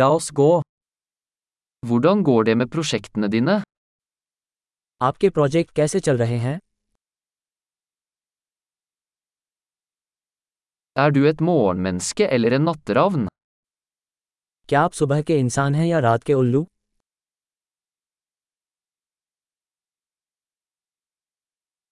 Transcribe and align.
La 0.00 0.06
oss 0.16 0.30
gå. 0.38 0.50
Hvordan 1.86 2.22
går 2.28 2.44
det 2.48 2.54
med 2.60 2.70
prosjektene 2.74 3.28
dine? 3.34 3.56
आपके 5.00 5.30
project 5.36 5.74
कैसे 5.76 6.00
चल 6.06 6.16
रहे 6.18 6.36
हैं 6.46 6.58
Er 10.96 11.10
du 11.16 11.20
et 11.32 11.40
morgenmenneske 11.48 12.28
eller 12.36 12.56
en 12.58 12.64
natteravn? 12.70 13.26
क्या 14.68 14.80
आप 14.82 14.92
सुबह 15.02 15.22
के 15.30 15.38
इंसान 15.38 15.74
हैं 15.74 15.86
या 15.86 15.98
रात 16.08 16.22
के 16.24 16.34
उल्लू 16.42 16.64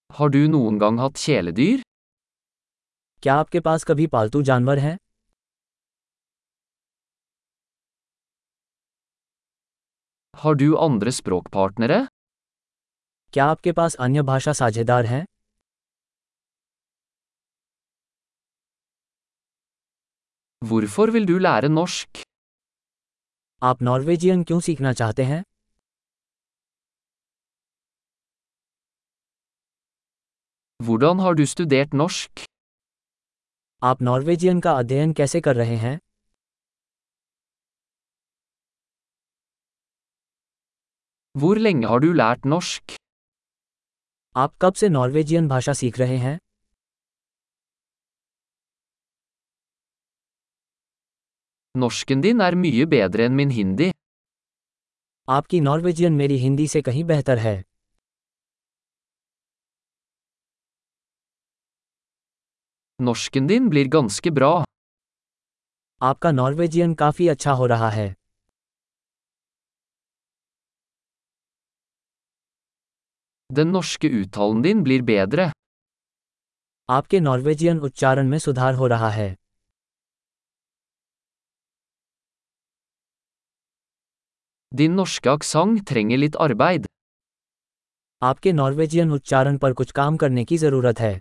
Har 0.09 0.29
du 0.35 0.41
noen 0.53 0.79
gang 0.83 0.97
hatt 1.03 1.15
kjæledyr? 1.23 1.81
क्या 3.23 3.35
आपके 3.39 3.59
पास 3.59 3.83
कभी 3.83 4.07
पालतू 4.15 4.41
जानवर 4.49 4.79
हैं 4.79 4.97
Har 10.43 10.55
du 10.59 10.67
andre 10.83 11.11
språkpartnere? 11.15 11.97
क्या 13.33 13.45
आपके 13.45 13.71
पास 13.71 13.95
अन्य 14.05 14.21
भाषा 14.29 14.53
साझेदार 14.59 15.05
हैं 15.05 15.23
Hvorfor 20.61 21.07
vil 21.15 21.25
du 21.31 21.37
lære 21.45 21.69
norsk? 21.77 22.23
आप 23.61 23.81
नॉर्वेजियन 23.81 24.43
क्यों 24.43 24.59
सीखना 24.69 24.93
चाहते 25.01 25.23
हैं 25.31 25.43
Hvordan 30.79 31.19
har 31.25 31.33
du 31.39 31.45
studert 31.53 31.97
norsk? 32.03 32.45
आप 33.81 34.01
नॉर्वेजियन 34.01 34.59
का 34.59 34.71
अध्ययन 34.79 35.13
कैसे 35.13 35.41
कर 35.41 35.55
रहे 35.55 35.75
हैं 35.77 35.99
Hvor 41.39 41.55
lenge 41.55 41.87
har 41.87 41.99
du 42.03 42.11
lært 42.19 42.45
norsk? 42.53 42.95
आप 44.35 44.53
कब 44.61 44.73
से 44.73 44.89
नॉर्वेजियन 44.89 45.47
भाषा 45.47 45.73
सीख 45.73 45.99
रहे 45.99 46.17
हैं 46.17 46.37
Norsken 51.75 52.21
din 52.23 52.41
er 52.47 52.55
mye 52.63 52.85
bedre 52.93 53.25
enn 53.29 53.35
min 53.39 53.51
hindi. 53.57 53.89
आपकी 55.27 55.59
नॉर्वेजियन 55.61 56.13
मेरी 56.13 56.37
हिंदी 56.37 56.67
से 56.67 56.81
कहीं 56.81 57.03
बेहतर 57.11 57.37
है 57.37 57.55
Norsken 62.99 63.47
din 63.51 63.69
blir 63.69 63.87
ganske 63.97 64.31
bra. 64.39 64.53
आपका 66.01 66.31
नॉर्वेजियन 66.31 66.93
काफ़ी 67.03 67.27
अच्छा 67.27 67.51
हो 67.51 67.65
रहा 67.65 67.89
है 67.89 68.13
Den 73.57 73.71
norske 73.75 74.07
uttalen 74.19 74.63
din 74.63 74.83
blir 74.85 75.01
bedre. 75.07 75.51
आपके 76.89 77.19
नॉर्वेजियन 77.19 77.79
उच्चारण 77.79 78.27
में 78.29 78.37
सुधार 78.39 78.73
हो 78.73 78.87
रहा 78.87 79.09
है 79.09 79.35
Din 84.71 84.95
norske 84.99 85.29
aksent 85.33 85.83
trenger 85.91 86.17
litt 86.23 86.35
arbeid. 86.47 86.85
आपके 88.21 88.51
नॉर्वेजियन 88.53 89.11
उच्चारण 89.11 89.57
पर 89.57 89.73
कुछ 89.73 89.91
काम 89.91 90.17
करने 90.17 90.45
की 90.45 90.57
ज़रूरत 90.57 90.99
है 90.99 91.13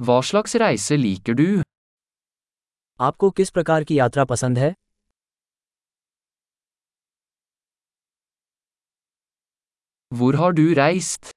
Hva 0.00 0.16
slags 0.22 0.54
reise 0.62 0.96
liker 1.04 1.34
du? 1.40 1.62
आपको 3.00 3.30
किस 3.30 3.50
प्रकार 3.50 3.84
की 3.84 3.98
यात्रा 3.98 4.24
पसंद 4.24 4.58
है 4.58 4.74
Hvor 10.18 10.36
har 10.36 10.52
du 10.52 10.64
reist? 10.78 11.30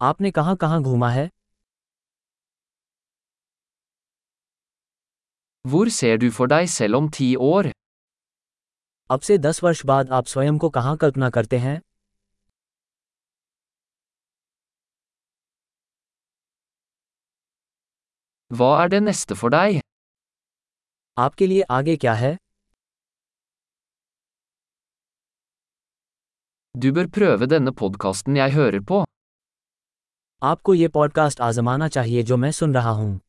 आपने 0.00 0.30
कहाँ 0.30 0.56
कहाँ 0.56 0.82
घूमा 0.82 1.10
है 1.10 1.28
Hvor 5.64 5.88
ser 5.96 6.16
du 6.22 6.30
for 6.36 6.46
deg 6.52 6.68
selv 6.74 6.96
om 7.00 7.08
ti 7.16 7.28
år? 7.50 7.70
अब 9.10 9.20
से 9.20 9.38
दस 9.38 9.62
वर्ष 9.64 9.84
बाद 9.86 10.10
आप 10.18 10.26
स्वयं 10.26 10.58
को 10.58 10.68
कहाँ 10.70 10.96
कल्पना 10.96 11.30
करते 11.30 11.58
हैं 11.58 11.80
Hva 18.50 18.70
er 18.82 18.88
det 18.88 19.00
neste 19.08 19.36
for 19.42 19.50
deg? 19.56 19.80
आपके 21.16 21.46
लिए 21.46 21.62
आगे 21.70 21.96
क्या 21.96 22.14
है 22.14 22.36
Du 26.82 26.92
bør 26.92 27.08
prøve 27.12 27.46
denne 27.46 27.72
podkasten 27.76 28.36
jeg 28.36 28.52
hører 28.52 28.80
på. 28.80 28.98
आपको 30.42 30.74
ये 30.74 30.88
पॉडकास्ट 30.88 31.40
आजमाना 31.40 31.88
चाहिए 31.88 32.22
जो 32.22 32.36
मैं 32.36 32.50
सुन 32.50 32.74
रहा 32.74 32.90
हूँ 32.90 33.20